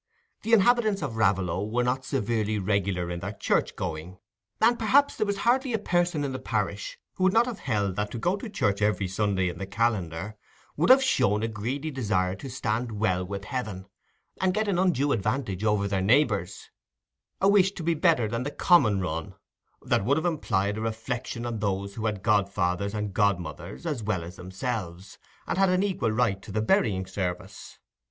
[0.41, 4.17] The inhabitants of Raveloe were not severely regular in their church going,
[4.59, 7.97] and perhaps there was hardly a person in the parish who would not have held
[7.97, 10.35] that to go to church every Sunday in the calendar
[10.75, 13.85] would have shown a greedy desire to stand well with Heaven,
[14.41, 19.01] and get an undue advantage over their neighbours—a wish to be better than the "common
[19.01, 19.35] run",
[19.83, 24.01] that would have implied a reflection on those who had had godfathers and godmothers as
[24.01, 27.77] well as themselves, and had an equal right to the burying service.